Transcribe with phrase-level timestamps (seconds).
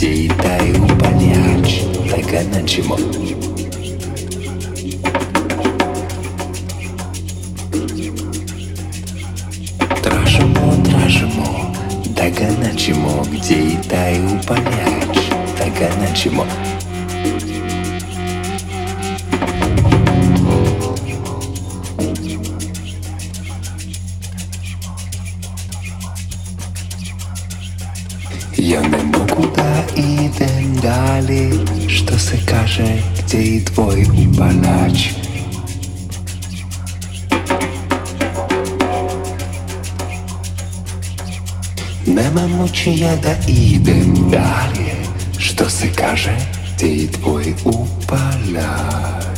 [0.00, 0.29] DJ
[32.30, 34.06] серце каже, где и твой
[34.36, 35.14] палач.
[42.06, 44.92] Нема я да ідем далі,
[45.38, 46.38] що се каже,
[46.76, 49.29] ти твой упаляч.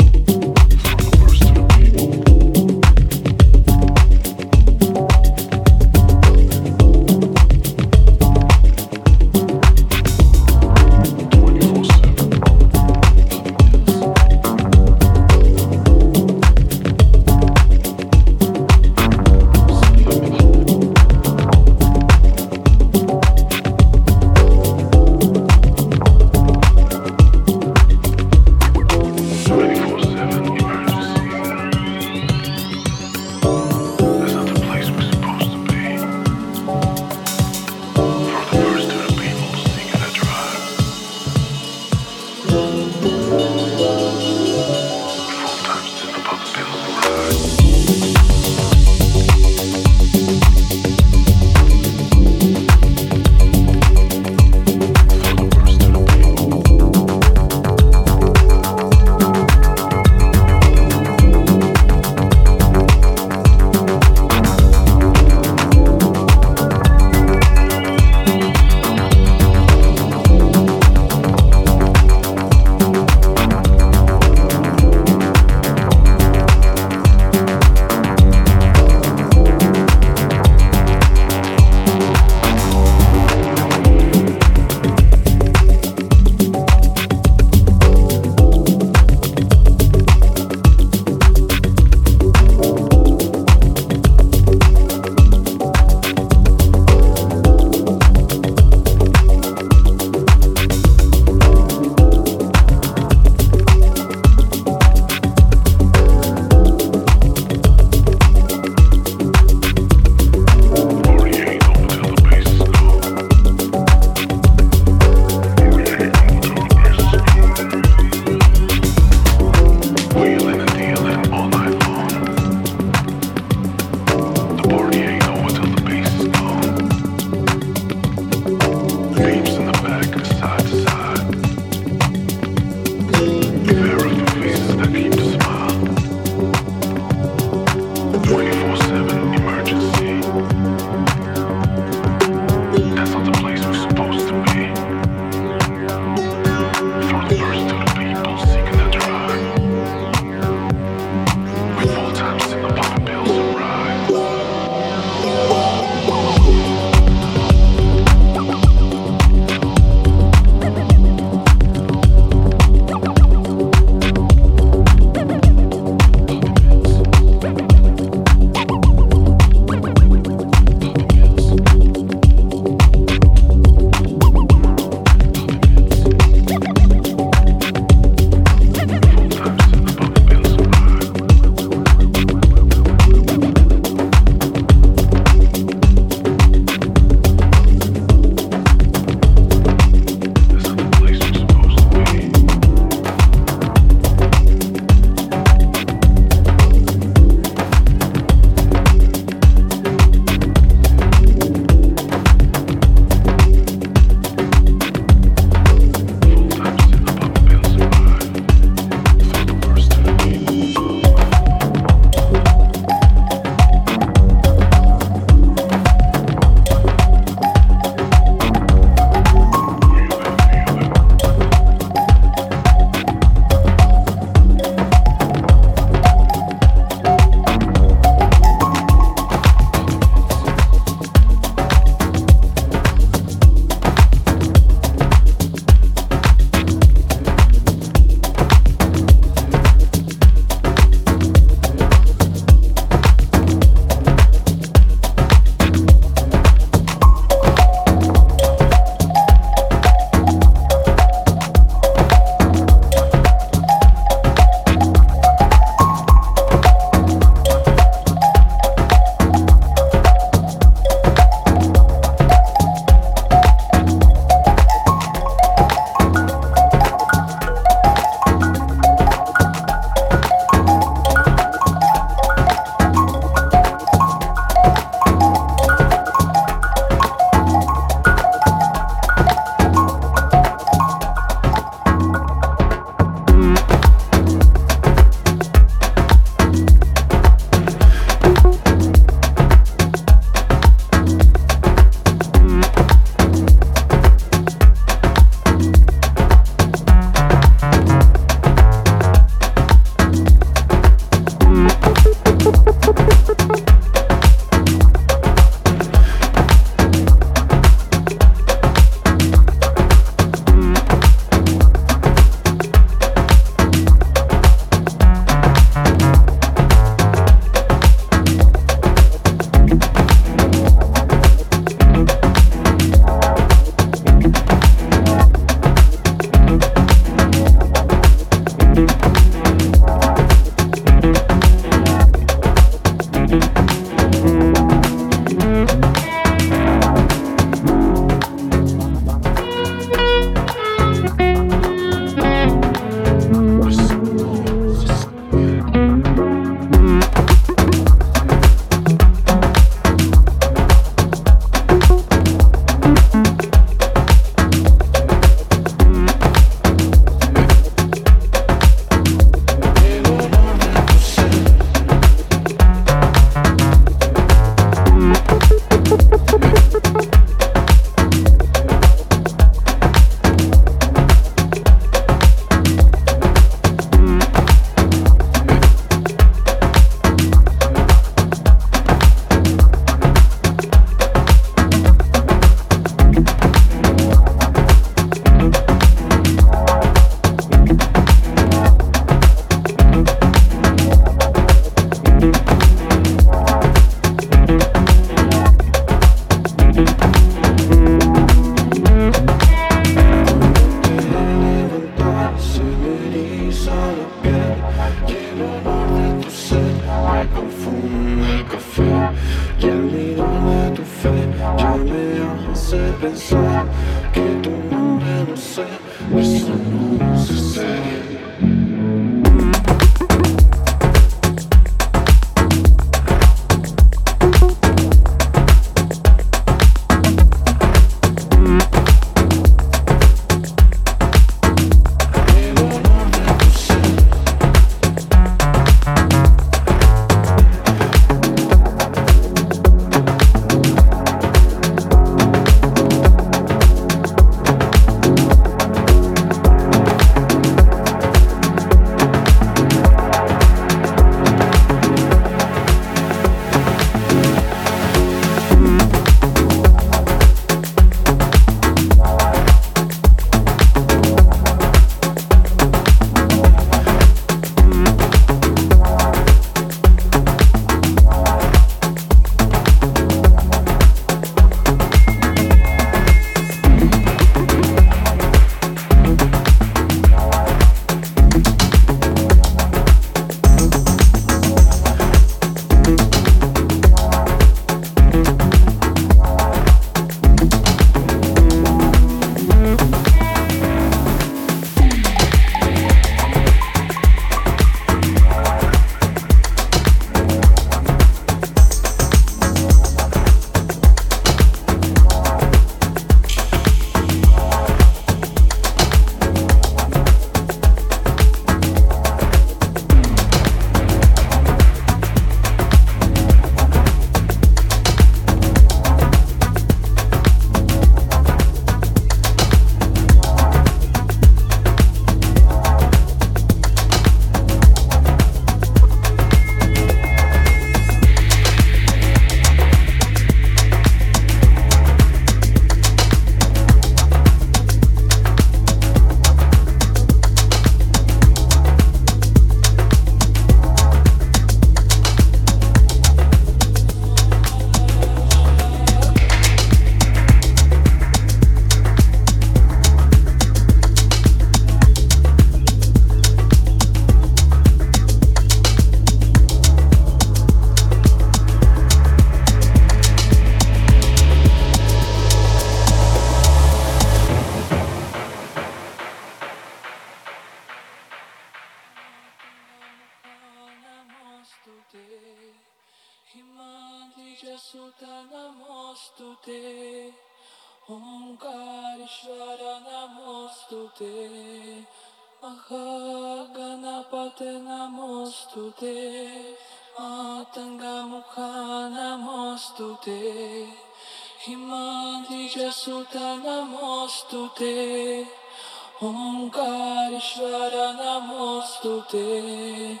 [599.14, 600.00] мости,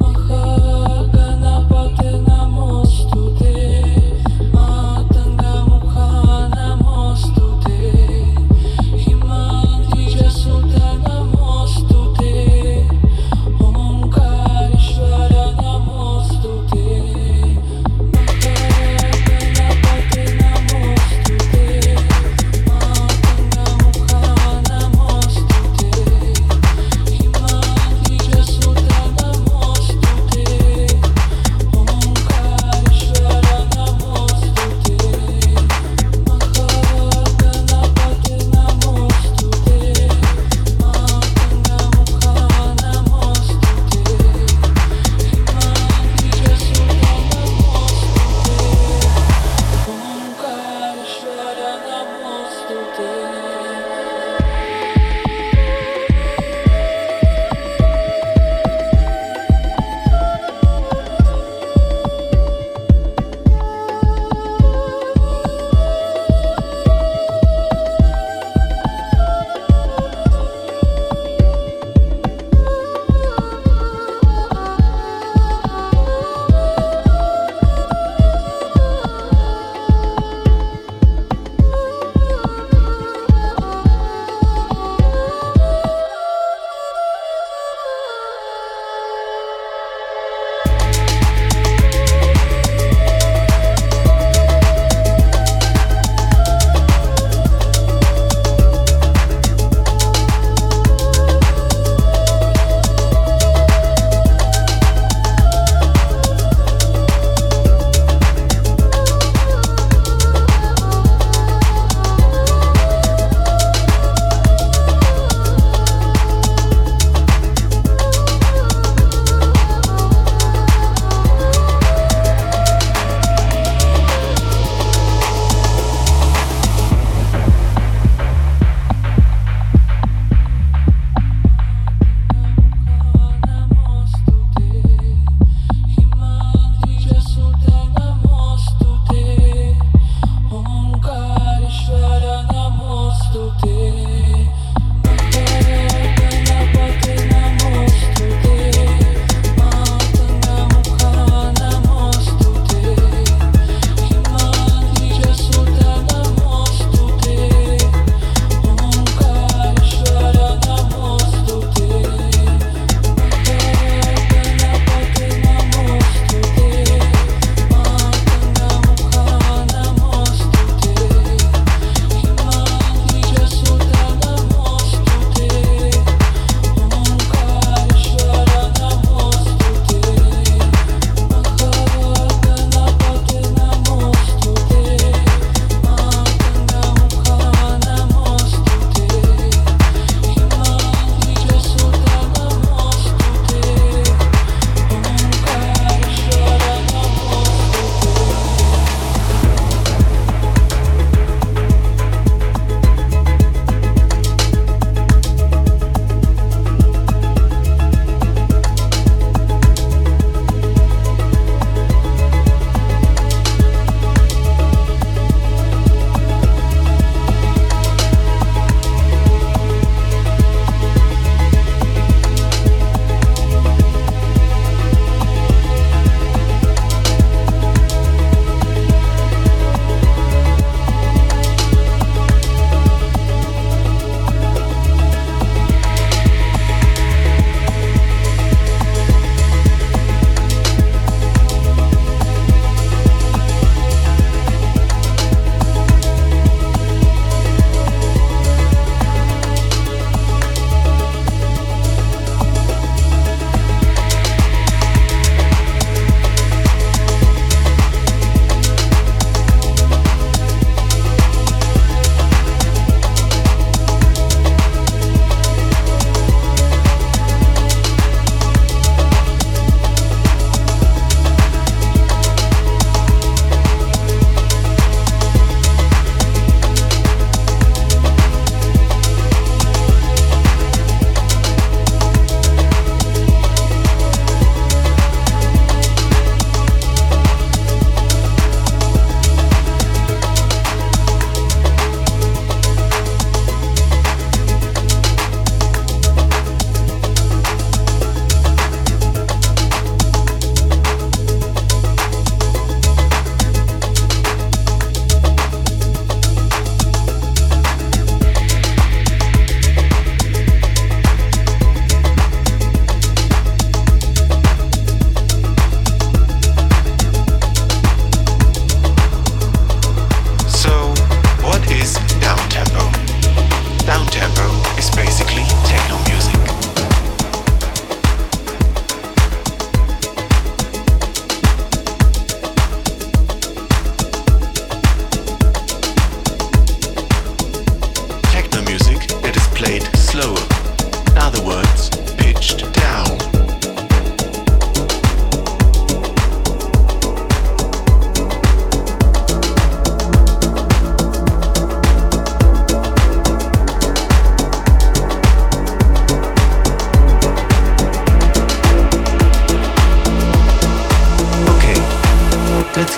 [0.00, 3.69] Махага на пътя на мостове.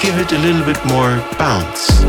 [0.03, 2.03] Give it a little bit more bounce.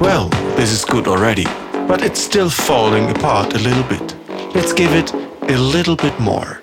[0.00, 1.44] Well, this is good already,
[1.88, 4.14] but it's still falling apart a little bit.
[4.54, 6.62] Let's give it a little bit more.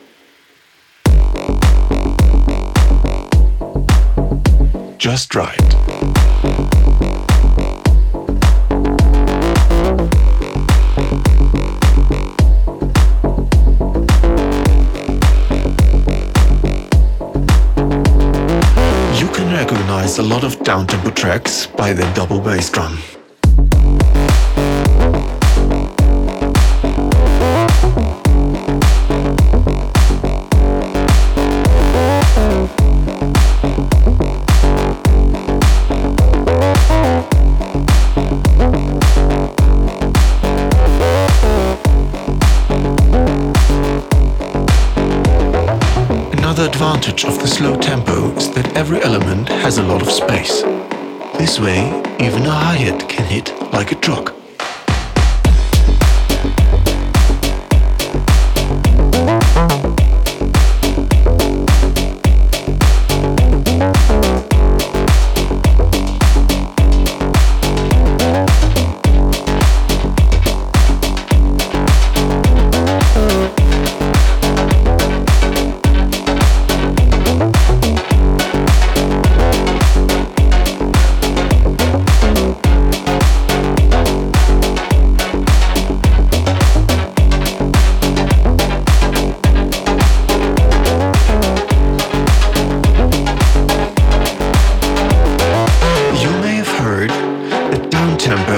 [4.98, 5.79] Just right.
[20.10, 23.18] Recognize a lot of downtempo tracks by the double bass drum.
[47.00, 50.64] Advantage of the slow tempo is that every element has a lot of space.
[51.38, 51.80] This way,
[52.20, 54.39] even a hi-hat can hit like a truck.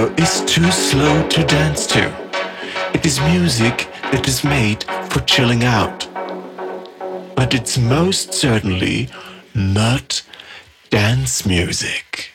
[0.09, 2.03] Is too slow to dance to.
[2.93, 6.07] It is music that is made for chilling out.
[7.35, 9.09] But it's most certainly
[9.53, 10.23] not
[10.89, 12.30] dance music.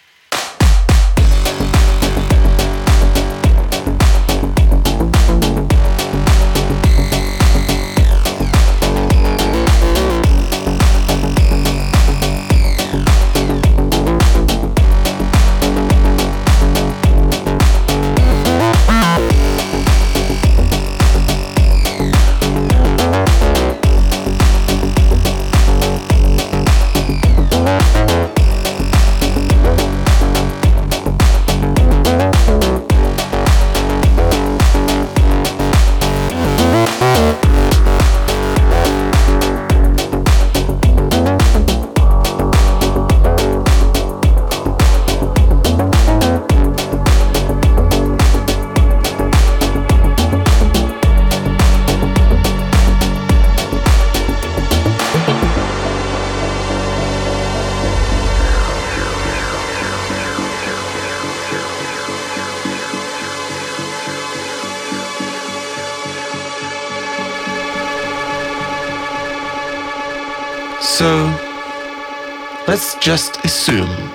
[73.07, 74.11] Just assume,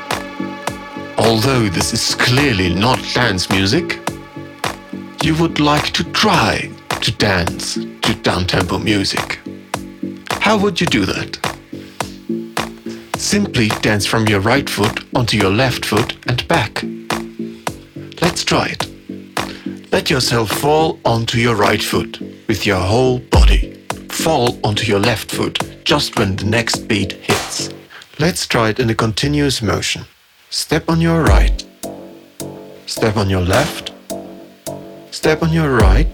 [1.18, 3.98] although this is clearly not dance music,
[5.24, 6.70] you would like to try
[7.00, 9.40] to dance to downtempo music.
[10.42, 11.40] How would you do that?
[13.16, 16.84] Simply dance from your right foot onto your left foot and back.
[18.22, 18.86] Let's try it.
[19.94, 22.20] Let yourself fall onto your right foot
[22.50, 23.74] with your whole body.
[24.10, 27.41] Fall onto your left foot just when the next beat hits.
[28.22, 30.04] Let's try it in a continuous motion.
[30.52, 31.66] Step on your right.
[32.86, 33.94] Step on your left.
[35.10, 36.08] Step on your right.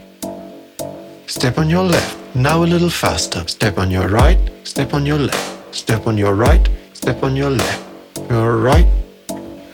[1.25, 2.17] Step on your left.
[2.33, 3.45] Now a little faster.
[3.45, 4.39] Step on your right.
[4.63, 5.75] Step on your left.
[5.75, 6.69] Step on your right.
[6.93, 7.83] Step on your left.
[8.29, 8.87] Your right.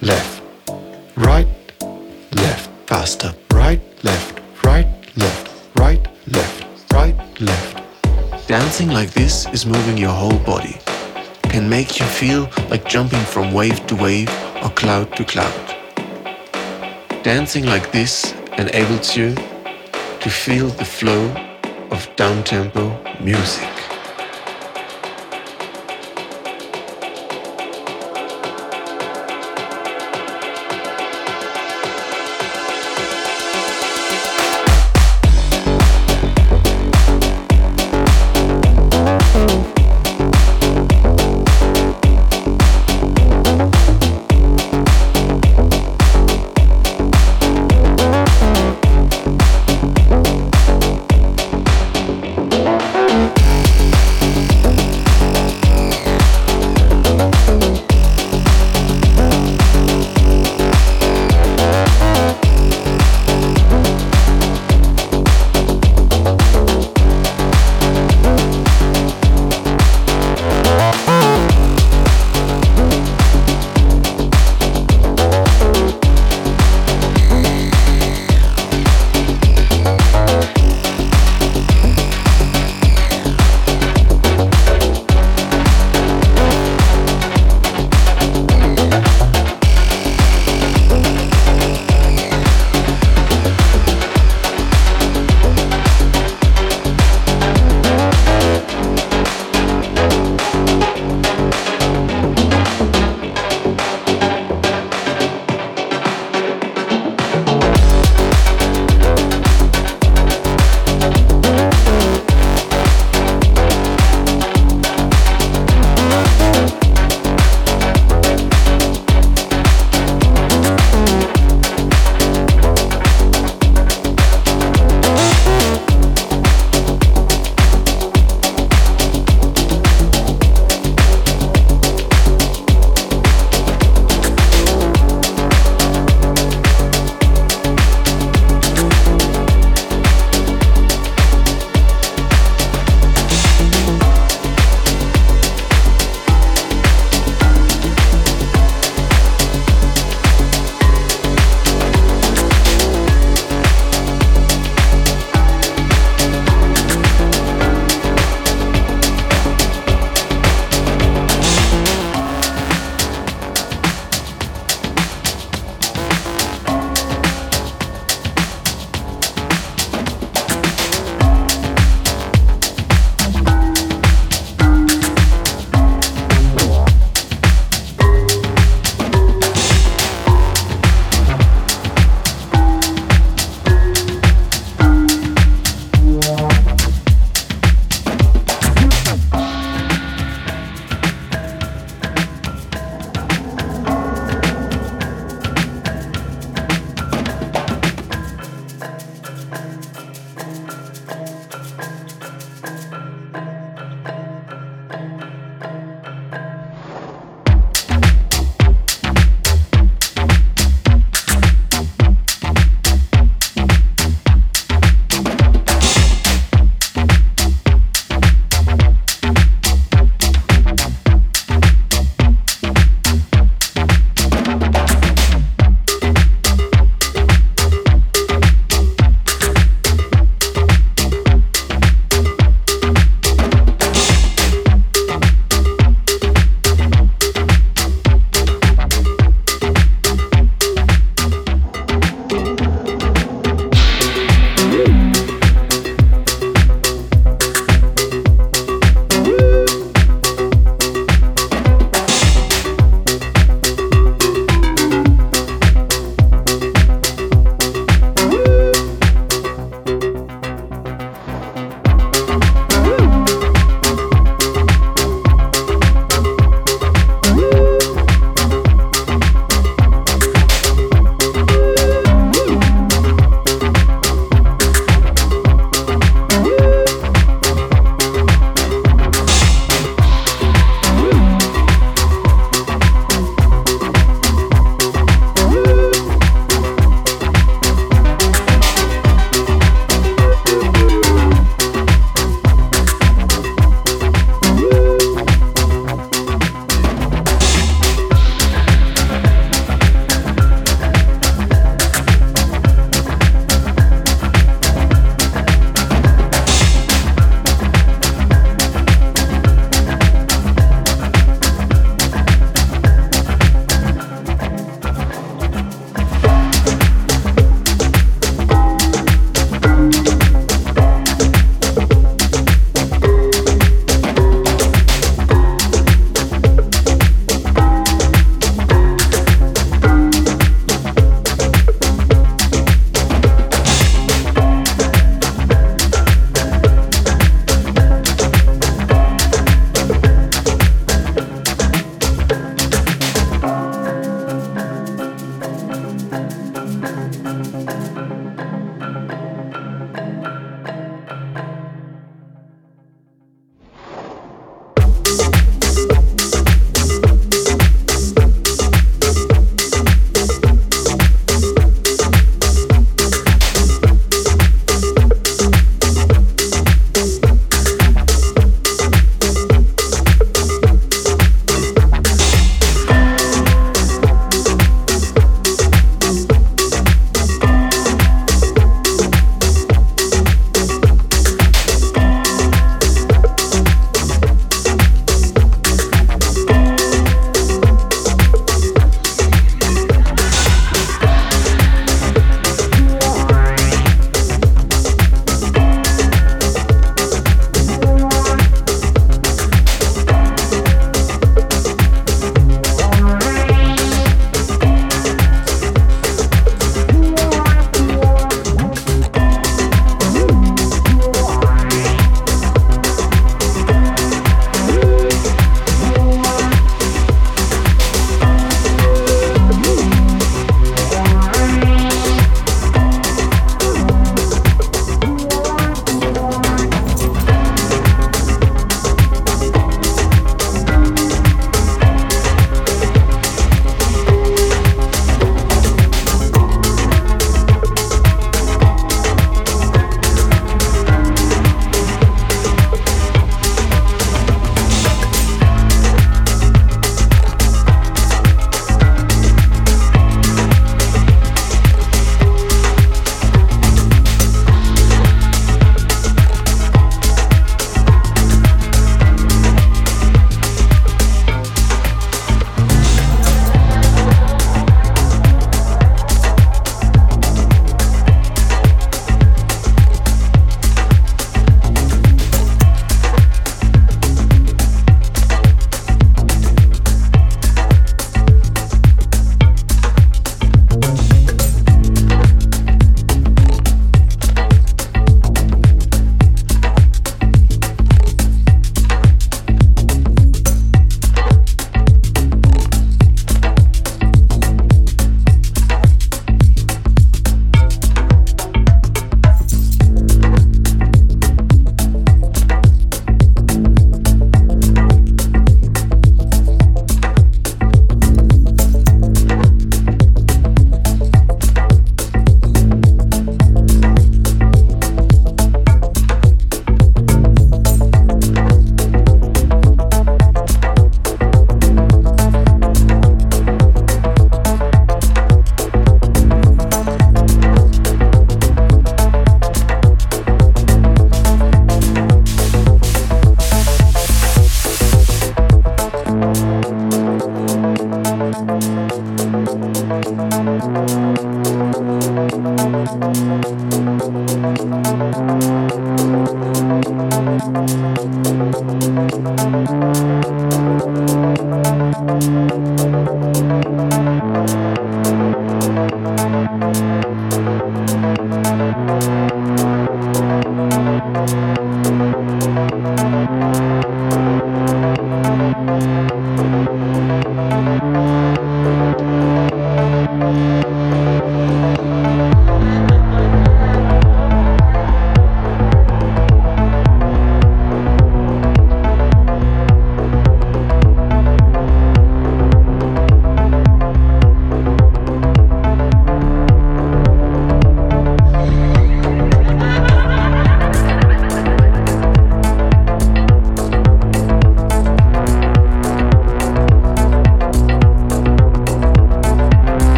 [0.00, 0.42] Left.
[1.16, 1.48] Right.
[2.32, 2.70] Left.
[2.86, 3.34] Faster.
[3.52, 3.82] Right.
[4.04, 4.40] Left.
[4.64, 4.88] Right.
[5.18, 5.50] Left.
[5.76, 6.08] Right.
[6.28, 6.64] Left.
[6.94, 7.40] Right.
[7.42, 8.48] Left.
[8.48, 10.80] Dancing like this is moving your whole body.
[11.52, 14.30] Can make you feel like jumping from wave to wave
[14.62, 15.76] or cloud to cloud.
[17.22, 21.26] Dancing like this enables you to feel the flow
[21.90, 23.81] of downtempo music.